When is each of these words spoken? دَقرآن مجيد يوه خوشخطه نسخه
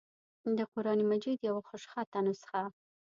دَقرآن 0.59 0.99
مجيد 1.09 1.39
يوه 1.47 1.61
خوشخطه 1.69 2.19
نسخه 2.27 2.63